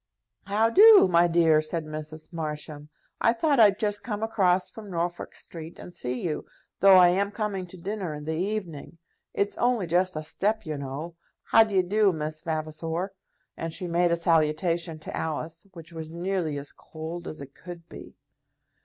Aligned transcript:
"How 0.47 0.71
do, 0.71 1.07
my 1.07 1.27
dear?" 1.27 1.61
said 1.61 1.85
Mrs. 1.85 2.33
Marsham. 2.33 2.89
"I 3.19 3.33
thought 3.33 3.59
I'd 3.59 3.77
just 3.77 4.03
come 4.03 4.23
across 4.23 4.67
from 4.67 4.89
Norfolk 4.89 5.35
Street 5.35 5.77
and 5.77 5.93
see 5.93 6.23
you, 6.23 6.45
though 6.79 6.95
I 6.95 7.09
am 7.09 7.29
coming 7.29 7.67
to 7.67 7.77
dinner 7.77 8.11
in 8.15 8.25
the 8.25 8.33
evening. 8.35 8.97
It's 9.35 9.59
only 9.59 9.85
just 9.85 10.15
a 10.15 10.23
step, 10.23 10.65
you 10.65 10.75
know. 10.75 11.17
How 11.51 11.63
d'ye 11.63 11.83
do, 11.83 12.11
Miss 12.13 12.41
Vavasor?" 12.41 13.11
and 13.55 13.71
she 13.71 13.85
made 13.85 14.11
a 14.11 14.17
salutation 14.17 14.97
to 14.97 15.15
Alice 15.15 15.67
which 15.73 15.93
was 15.93 16.11
nearly 16.11 16.57
as 16.57 16.71
cold 16.71 17.27
as 17.27 17.39
it 17.39 17.53
could 17.53 17.87
be. 17.87 18.15